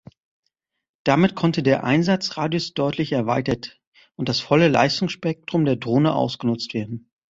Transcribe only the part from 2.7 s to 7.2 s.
deutlich erweitert und das volle Leistungsspektrum der Drohne ausgenutzt werden.